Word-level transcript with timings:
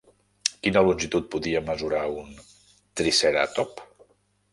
Quina 0.67 0.81
longitud 0.85 1.27
podia 1.35 1.61
mesurar 1.67 2.01
un 2.21 2.31
triceratop? 3.03 3.85